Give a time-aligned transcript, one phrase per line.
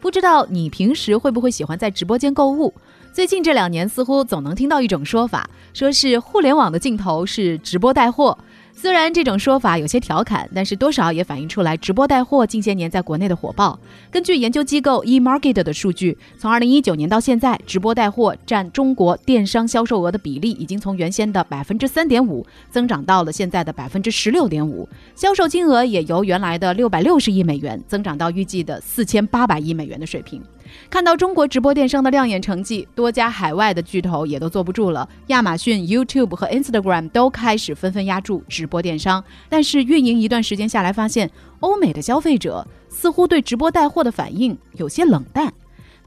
[0.00, 2.72] 不知道你平时会不会喜欢在直播间购物？
[3.12, 8.38] 最近这两年，似乎总能听到一种说法，说是互联网的尽头是直播带货。
[8.82, 13.78] 虽然这种说法有些调侃，但是多少也反映出来直播带货近些年在国内的火爆。
[14.10, 30.42] 根据研究机构 eMarket 的数据，从2019年到现在，直播带货占中国电商销售额的比例已经从原先的百分之三点五增长到了现在的百分之十六点五，销售金额也由原来的六百六十亿美元增长到预计的四千八百亿美元的水平。
[30.88, 35.08] 看到中国直播电商的亮眼成绩，多家海外的巨头也都坐不住了。
[35.28, 39.22] 亚马逊、YouTube 和 Instagram 都开始纷纷压注直播电商。
[39.48, 45.52] 但是运营一段时间下来，发现欧美的消费者似乎对直播带货的反应有些冷淡。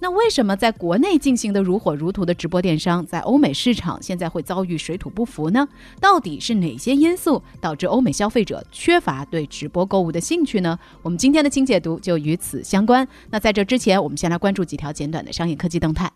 [0.04, 5.66] 那为什么在国内进行的如火如荼的直播电商，在欧美市场现在会遭遇水土不服呢？
[6.02, 10.78] 到底是哪些因素导致欧美消费者缺乏对直播购物的兴趣呢？
[11.04, 13.08] 我们今天的清解读就与此相关。
[13.30, 16.12] 那在这之前，我们先来关注几条简短的商业科技动态。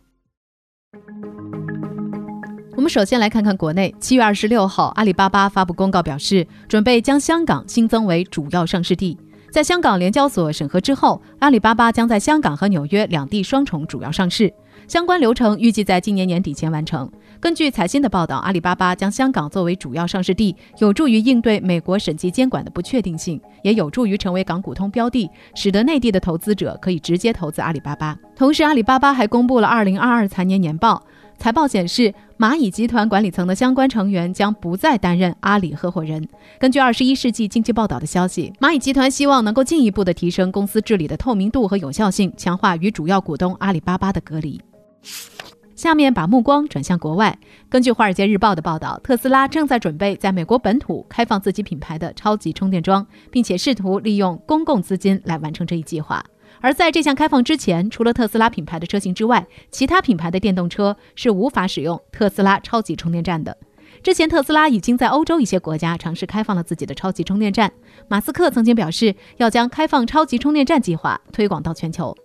[2.76, 9.18] 我们首先来看看国内，七月二十六号，阿里巴巴发布公告表示，准备将香港新增为主要上市地。
[9.50, 14.54] 在香港联交所审核之后，阿里巴巴将在香港和纽约两地双重主要上市，
[14.88, 17.10] 相关流程预计在今年年底前完成。
[17.40, 28.18] 根据财新的报道，阿里巴巴将香港作为主要上市地，有助于应对美国审计监管的不确定性，也有助于成为港股通标的，使得内地的投资者可以直接投资阿里巴巴。
[28.36, 31.02] 同时，阿里巴巴还公布了二零二二财年年报。
[31.38, 36.28] 财报显示，蚂蚁集团管理层的相关成员将不再担任阿里合伙人。
[36.60, 44.60] 根据《二十一世纪经济报道》的消息，蚂蚁集团希望能够进一步的提升公司治理的透明度和有效性，强化与主要股东阿里巴巴的隔离。
[45.76, 47.38] 下面把目光转向国外。
[47.70, 56.26] 根据《华尔街日报》的报道，特斯拉正在准备在美国本土开放自己品牌的超级充电桩，并且试图利用公共资金来完成这一计划。
[56.62, 63.58] 而在这项开放之前，除了特斯拉品牌的车型之外，其他品牌的电动车是无法使用特斯拉超级充电站的。
[64.04, 67.72] 之前，特斯拉已经在欧洲一些国家尝试开放了自己的超级充电站。
[68.08, 72.16] 马斯克曾经表示要将开放超级充电站计划推广到全球。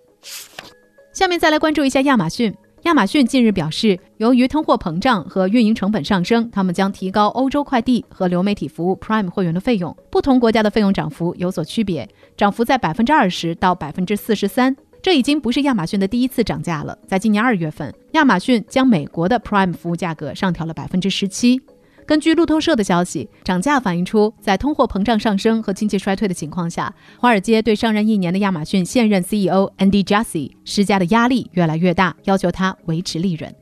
[1.12, 2.54] 下面再来关注一下亚马逊。
[2.82, 9.96] 亚马逊近日表示，由于通货膨胀和运营成本上升，他们将提高欧洲快递和流媒体服务 Prime 会员的费用。
[10.10, 14.76] 不同国家的费用涨幅有所区别，涨幅在百分之二十到百分之四十三。
[15.00, 16.98] 这已经不是亚马逊的第一次涨价了。
[17.06, 21.60] 在今年二月份，亚马逊将美国的 Prime 服务价格上调了百分之十七。
[22.06, 33.54] 根据路透社的消息，涨价反映出在通货膨胀上升和经济衰退的情况下，华尔街对上任一年的亚马逊现任 CEO Andy Jassy 施加的压力越来越大，要求他维持利润。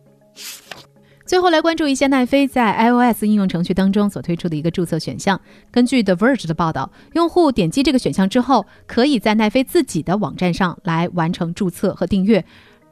[1.26, 5.40] 最后来关注一下奈飞在 iOS 应用程序当中所推出的一个注册选项。
[5.70, 12.44] 根据 The Verge 的报道，用户点击这个选项之后，可以在奈飞自己的网站上来完成注册和订阅，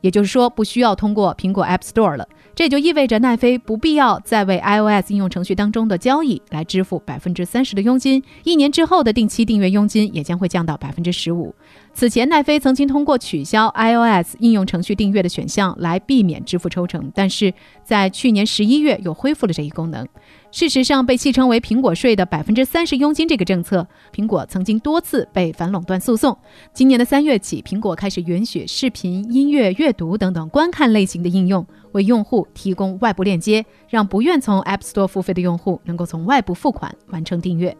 [0.03, 2.29] 也就是说，不需要通过苹果 App Store 了。
[2.59, 11.55] 这就意味着奈飞不必要再为 iOS 应用程序当中的交易来支付百分之三十的佣金，一年之后的定期订阅佣金也将会降到百分之十五。
[11.95, 17.55] 此前，奈飞曾经通过取消 iOS 应用程序订阅的选项来避免支付抽成，但是
[17.85, 20.05] 在去年十一月又恢复了这一功能。
[20.51, 26.37] 事实上，被戏称为“苹果税”的百分之三十佣金这个政策，苹果曾经多次被反垄断诉讼。
[26.73, 37.77] 今年的三月起，苹果开始允许视频、音乐、阅读等等观看类型的应用为用户提供外部链接，让不愿从 App Store 付费的用户能够从外部付款完成订阅。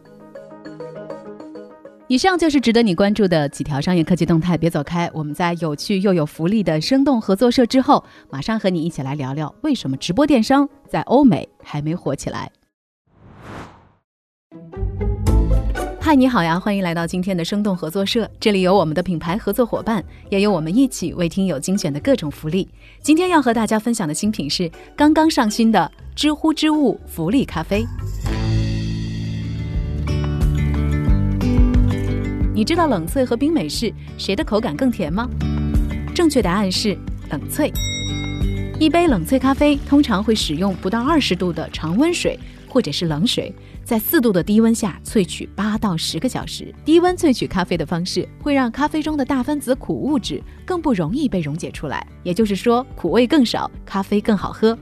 [2.07, 5.09] 以上就是值得你关注的几条商业科技动态，别走开。
[5.13, 12.51] 我们在有趣又有福利的生动合作社之后，马上和你一起来聊聊为什么直播电商在欧美还没火起来。
[16.01, 22.67] 嗨，你好呀，欢迎来到今天的生动合作社，这里有我们的品牌合作伙伴，也有我们一起为听友精选的各种福利。
[22.99, 27.85] 今天要和大家分享的新品是刚刚上新的知乎之物福利咖啡。
[32.55, 35.29] 你知道冷萃和冰美式谁的口感更甜吗？
[36.15, 36.97] 正确答案是
[37.29, 37.71] 冷萃。
[38.79, 46.73] 一杯冷萃咖啡通常会使用不到二十度的常温水或者是冷水，在四度的低温下萃取八到十个小时。
[46.85, 54.77] 低温萃取咖啡的方式会让咖啡中的大分子苦物质更不容易被溶解出来，也就是说苦味更少，咖啡更好喝。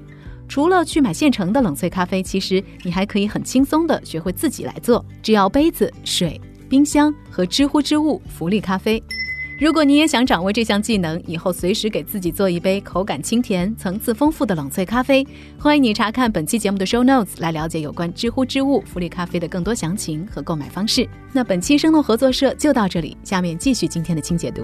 [0.49, 6.39] 除了去买现成的冷萃咖啡，其实你还可以很轻松的学会自己来做，只要杯子、水、
[6.69, 9.01] 冰箱和知乎之物福利咖啡。
[9.59, 15.25] 如果你也想掌握这项技能，以后随时给自己做一杯口感清甜、层次丰富的冷萃咖啡，
[15.57, 21.09] 欢迎你查看本期节目的 show notes 来了解有关知乎之物福利咖啡的更多详情和购买方式。
[21.33, 24.62] 那本期生动合作社就到这里，下面继续今天的清解读。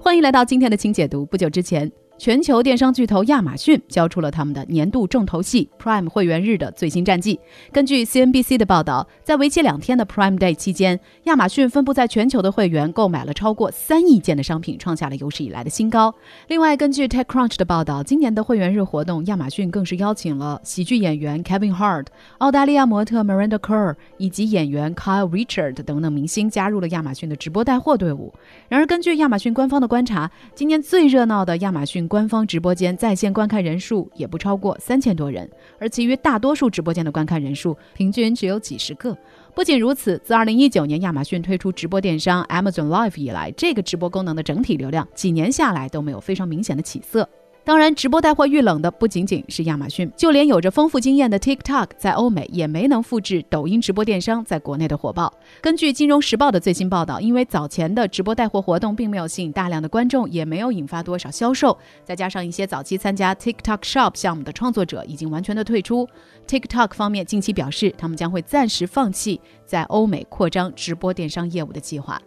[0.00, 1.26] 欢迎来到今天的清解读。
[1.26, 1.92] 不久之前。
[2.22, 7.36] 全球电商巨头亚马逊交出了他们的年度重头戏 Prime 会员日的最新战绩。
[7.72, 16.14] 根据 CNBC 的报道，在为期两天的 Prime Day 期间，亚马逊分布在全球的会员购买了超过三亿件的商品，创下了有史以来的新高。
[16.46, 22.06] 另外，根据 TechCrunch 的报道，今年的会员日活动，亚马逊更是邀请了喜剧演员 Kevin Hart、
[22.38, 28.32] 澳大利亚模特 Miranda Kerr 以及演员 Kyle Richard 等等明星加入了亚马逊的直播带货队伍。
[28.68, 32.08] 然而，根据亚马逊官方的观察，今年最热闹的亚马逊。
[32.12, 39.16] 官方直播间在线观看人数也不超过三千多人，而其余大多数直播间的观看人数平均只有几十个。
[39.54, 47.26] 不仅如此，自2019年亚马逊推出直播电商 Amazon Live 以来，这个直播功能的整体流量几年下来都没有非常明显的起色。
[47.64, 55.32] 当然，直播带货遇冷的不仅仅是亚马逊，就连有着丰富经验的 TikTok 在欧美也没能复制抖音直播电商在国内的火爆。
[55.60, 66.08] 根据《金融时报》的最新报道，因为早前的直播带货活动并没有吸引大量的观众，也没有引发多少销售，再加上一些早期参加 TikTok Shop 项目的创作者已经完全的退出
[66.48, 72.20] ，TikTok 方面近期表示，他们将会暂时放弃在欧美扩张直播电商业务的计划。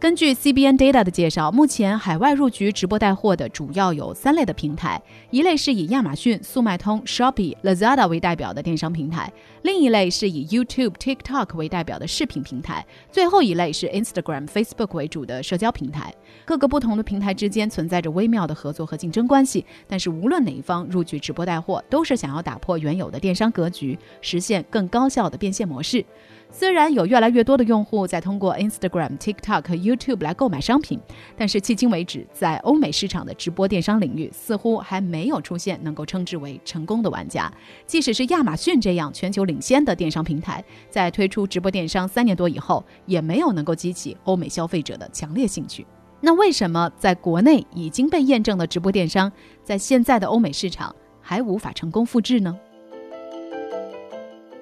[0.00, 16.14] 根据 CBN Data 的介绍，目前海外入局直播带货的主要有三类的平台，一类是以亚马逊、速卖通、Shopee、Lazada 为代表的电商平台，另一类是以 YouTube、TikTok 为代表的视频平台，最后一类是 Instagram、Facebook 为主的社交平台。
[16.44, 26.04] 各个不同的平台之间存在着微妙的合作和竞争关系，但是无论哪一方入局直播带货，都是想要打破原有的电商格局，实现更高效的变现模式。
[26.50, 30.98] 虽然有越来越多的用户在通过 Instagram、TikTok 和 YouTube 来购买商品，
[31.36, 37.52] 但是迄今为止，在欧美市场的直播电商领域，似乎还没有出现能够称之为成功的玩家。
[37.86, 45.86] 即使是亚马逊这样全球领先的电商平台，在推出直播电商三年多以后，也没有能够激起欧美消费者的强烈兴趣。
[46.20, 49.30] 那为什么在国内已经被验证的直播电商，
[49.62, 52.58] 在现在的欧美市场还无法成功复制呢？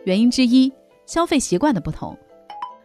[0.04, 0.70] 原因之一。
[1.06, 2.16] 消费习惯的不同，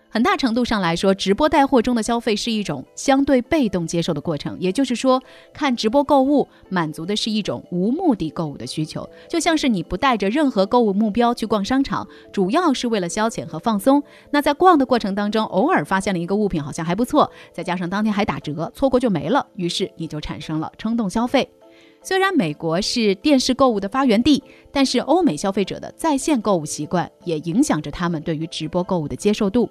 [0.10, 4.56] 很大程度上来说，直播带货中的消费是一种相对被动接受的过程。
[4.60, 5.22] 也就是说，
[5.54, 14.04] 看直播购物满足的是一种无目的购物的需求，就像是你不带着任何购物目标去逛商场，主要是为了消遣和放松。
[14.30, 21.50] 那在逛的过程当中，偶尔发现了一个物品好像还不错，再加上当天还打折，错过就没了，于是你就产生了冲动消费。
[22.04, 29.70] 虽然美国是电视购物的发源地，但是欧美消费者的在线购物习惯也影响着他们对于直播购物的接受度。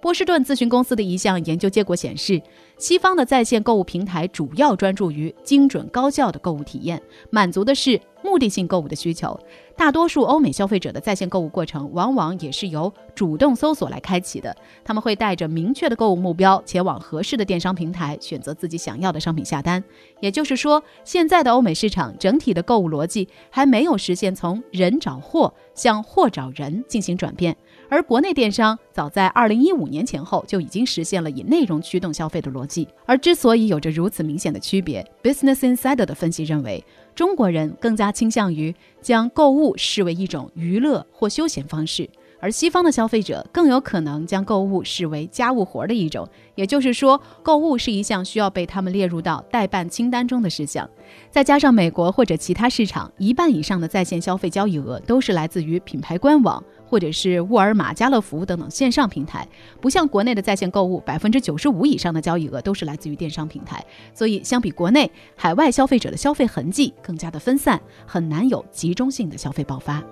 [0.00, 2.40] 波士顿咨询公司的一项研究结果显示，
[2.78, 7.00] 西方的在线购物平台主要专注于精准高效的购物体验，
[7.30, 9.38] 满足的是目的性购物的需求。
[9.76, 14.54] 大多数欧美消费者的在线购物过程，往往也是由主动搜索来开启的。
[14.84, 19.82] 他们会带着明确的购物目标，前往合适的电商平台，选择自己想要的商品下单。
[20.20, 27.56] 也就是说，现在的欧美市场整体的购物逻辑还没有实现从人找货向货找人进行转变。
[27.88, 32.88] 而国内电商早在二零一五年前后就已经实现了以内容驱动消费的逻辑。
[33.04, 42.08] 而之所以有着如此明显的区别，Business Insider 的分析认为，中国人更加倾向于将购物视为一种娱乐或休闲方式，
[42.40, 46.28] 而西方的消费者更有可能将购物视为家务活的一种。
[46.54, 50.88] 也就是说，购物是一项需要被他们列入到代办清单中的事项。
[51.30, 56.62] 再加上美国或者其他市场，一半以上的在线消费交易额都是来自于品牌官网。
[56.86, 59.46] 或者是沃尔玛、家乐福等等线上平台，
[59.80, 63.84] 不像国内的在线购物，百分之九十五以上的交易额都是来自于电商平台。
[64.14, 70.02] 所以，相比国内，海外消费者的消费痕迹更加的分散，很难有集中性的消费爆发。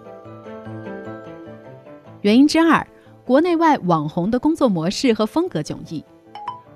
[2.23, 2.87] 原因之二，
[3.25, 6.05] 国内外网红的工作模式和风格迥异。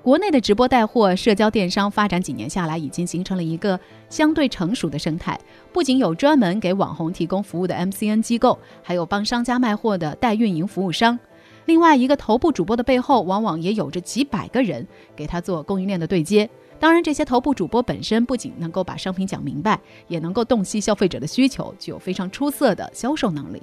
[0.09, 5.39] 国内的直播带货、社交电商发展几年下来，已经形成了一个相对成熟的生态。
[5.71, 11.19] 不仅有专门给网红提供服务的 MCN 机构，还有帮商家卖货的代运营服务商。
[11.67, 16.49] 另外，一个头部主播的背后，往往也有着几百个人给他做供应链的对接。
[16.81, 23.63] 当然，这些头部主播本身不仅能够把商品讲明白，也能够洞悉消费者的需求，具有非常出色的销售能力。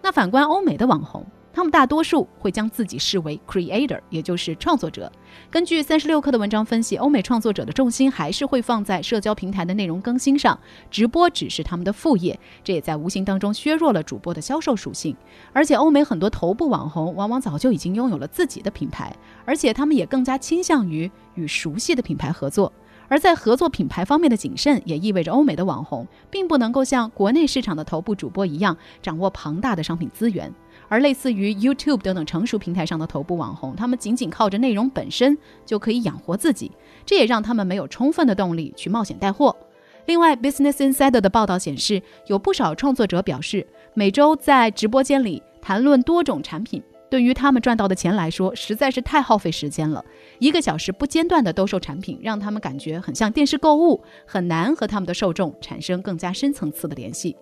[0.00, 1.22] 那反观欧美的网红。
[1.52, 5.10] 他们大多数会将自己视为 creator，也就是创作者。
[5.50, 10.58] 根据三十六氪的文章分析，欧美创作者的重心还是会放在社交平台的内容更新上，
[10.90, 15.14] 直播只是他们的副业，这也在无形当中削弱了主播的销售属性。
[15.52, 22.72] 而且，欧美很多头部网红往往早就已经拥有了自己的品牌，而且他们也更加倾向于与熟悉的品牌合作。
[23.08, 30.50] 而在合作品牌方面的谨慎，也意味着欧美的网红并不能够像国内市场的头部主播一样掌握庞大的商品资源。
[30.92, 36.70] 而类似于 YouTube 等等成熟平台上的头部网红，他们仅仅靠着内容本身就可以养活自己，
[37.06, 39.56] 这也让他们没有充分的动力去冒险带货。
[40.04, 46.82] 另外，Business Insider 的报道显示，有不少创作者表示，每周在直播间里谈论多种产品。
[47.08, 50.04] 对于他们赚到的钱来说，实在是太耗费时间了。
[50.40, 57.34] 一个小时不间断的兜售产品，让他们感觉很像电视购物，很难和他们的受众产生更加深层次的联系。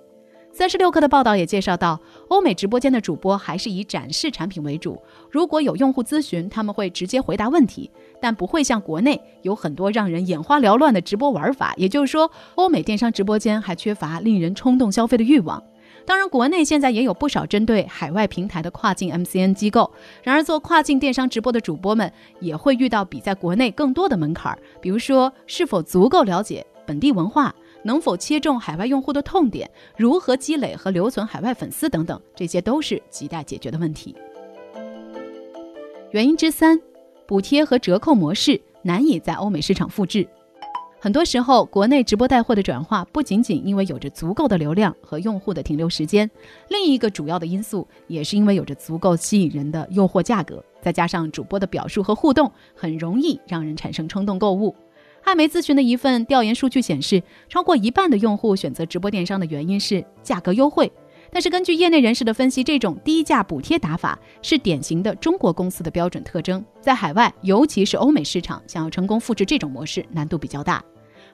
[0.53, 5.01] 三十六氪的报道也介绍到，欧美直播间的主播还是以展示产品为主。
[5.31, 7.91] 如果有用户咨询，他们会直接回答问题，
[8.21, 11.73] 但不会像国内有很多让人眼花缭乱的直播玩法。
[11.77, 15.63] 也就是说，欧美电商直播间还缺乏令人冲动消费的欲望。
[16.05, 19.91] 当然，国内现在也有不少针对海外平台的跨境 MCN 机构。
[20.23, 34.15] 然而，做跨境电商直播的主播们也会遇到比在国内更多的门槛，比如说是否足够了解本地文化，能否切中海外用户的痛点，如何积累和留存海外粉丝等等，这些都是亟待解决的问题。
[36.11, 36.81] 原因之三，
[37.27, 40.27] 补贴和折扣模式难以在欧美市场复制。
[41.03, 46.31] 很多时候，国内直播带货的转化不仅仅因为有着足够的流量和用户的停留时间，
[46.69, 54.77] 另一个主要的因素也是因为有着足够吸引人的诱惑价格，再加上主播的表述和互动，很容易让人产生冲动购物。
[55.23, 60.91] 艾媒咨询的一份调研数据显示，超过一半的用户选择直播电商的原因是价格优惠。
[61.33, 70.83] 但是根据业内人士的分析，这种低价补贴打法是典型的中国公司的标准特征，在海外，尤其是欧美市场，想要成功复制这种模式难度比较大。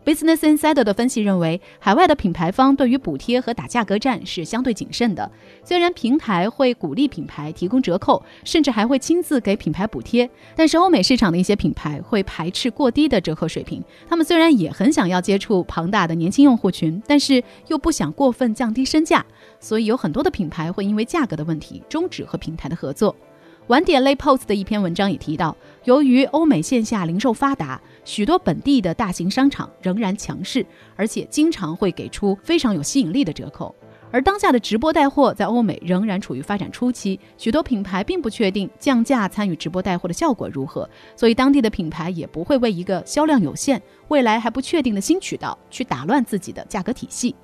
[0.07, 5.29] Business Insider 的分析认为，海外的品牌方对于补贴和打价格战是相对谨慎的。
[5.65, 13.83] 虽然平台会鼓励品牌提供折扣，甚至还会亲自给品牌补贴，但是欧美市场的一些品牌会排斥过低的折扣水平。
[14.09, 19.27] 他们虽然也很想要接触庞大的年轻用户群，但是又不想过分降低身价，
[19.59, 23.17] 所以有很多的品牌会因为价格的问题终止和平台的合作。
[23.67, 33.75] 晚点 Lay Post 的一篇文章也提到，由于欧美线下零售发达，许多本地的大型商场仍然强势，而且经常会给出非常有吸引力的折扣。
[34.13, 47.35] 而当下的直播带货在欧美仍然处于发展初期，许多品牌并不确定降价参与直播带货的效果如何，所以当地的品牌也不会为一个销量有限、未来还不确定的新渠道去打乱自己的价格体系。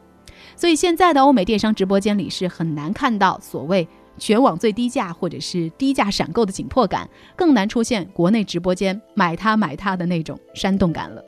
[0.54, 3.87] 所以现在的欧美电商直播间里是很难看到所谓。
[4.19, 11.25] 全网最低价或者是低价闪购的紧迫感，更难出现国内直播间买它买它的那种煽动感了。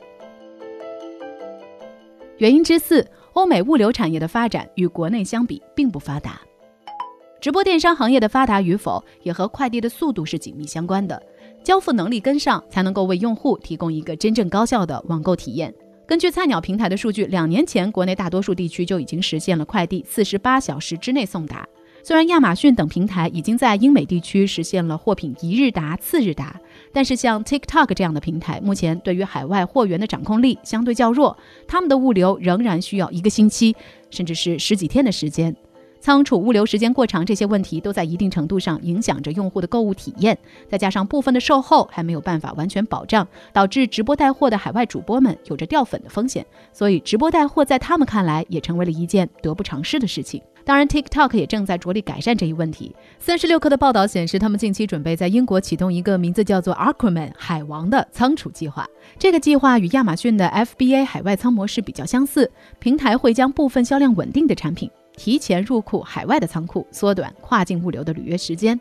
[2.37, 6.41] 原因之四，欧美物流产业的发展与国内相比并不发达。
[7.39, 11.21] 直播电商行业的发达与否，也和快递的速度是紧密相关的。
[11.63, 15.73] 交付能力跟上，才能够为用户提供一个真正高效的网购体验。
[16.07, 21.67] 根据菜鸟平台的数据，两年前国内大多数地区就已经实现了快递四十八小时之内送达。
[22.05, 26.61] 虽然亚马逊等平台已经在英美地区实现了货品一日达、次日达，
[26.93, 31.35] 但是像 TikTok 这样的平台，目前对于海外货源的掌控力相对较弱，
[31.67, 33.75] 他们的物流仍然需要一个星期，
[34.11, 35.55] 甚至是十几天的时间。
[35.99, 40.37] 仓储物流时间过长，这些问题都在一定程度上影响着用户的购物体验。
[40.69, 46.45] 再加上部分的售后还没有办法完全保障，导致直播带货的海外主播们有着掉粉的风险。
[46.71, 50.39] 所以，直播带货在他们看来也成为了一件得不偿失的事情。
[50.65, 52.95] 当然，TikTok 也正在着力改善这一问题。
[53.19, 58.87] 三十六氪的报道显示，他们近期准备在英国启动一个名字叫做 Aquaman 海王的仓储计划。
[59.19, 64.89] 这个计划与亚马逊的 FBA 海外仓模式比较相似，平台会将部分销量稳定的产品。
[65.15, 68.77] 提前入库海外的仓库，缩短跨境物流的履约时间。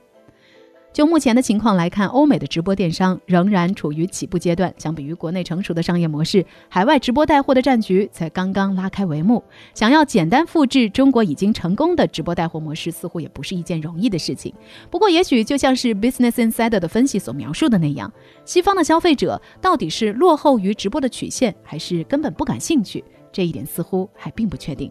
[0.95, 4.73] 就目前的情况来看，欧美的直播电商仍然处于起步阶段。
[4.79, 9.43] 相比于国内成熟的商业模式，海外直播带货的战局才刚刚拉开帷幕。
[9.75, 14.55] 想要简单复制中国已经成功的直播带货模式，似乎也不是一件容易的事情。
[14.89, 18.13] 不过，也许就像是 Business Insider 的分析所描述的那样，
[18.45, 23.03] 西方的消费者到底是落后于直播的曲线，还是根本不感兴趣？
[23.33, 24.89] 这一点似乎还并不确定。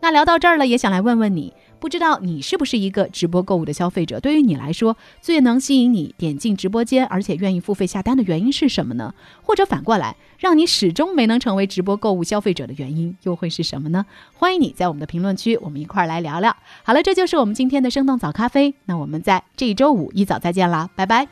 [0.00, 4.18] 那聊到这儿了，也想来问问你，不知道你是不是一个直播购物的消费者？
[4.18, 9.14] 对于你来说，最能吸引你点进直播间，而且愿意付费下单的原因是什么呢？
[9.42, 14.06] 或者反过来，让你始终没能成为直播购物消费者的原因又会是什么呢？
[14.34, 16.56] 欢迎你在我们的评论区，我们一块儿来聊聊。
[16.82, 18.74] 好了，这就是我们今天的生动早咖啡。
[18.86, 21.28] 那我们在这一周五一早再见啦，拜拜。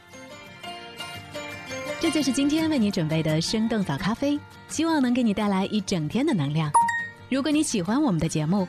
[2.01, 6.71] 这就是今天为你准备的生动早咖啡，希望能给你带来一整天的能量。
[7.31, 8.69] 如果你喜欢我们的节目，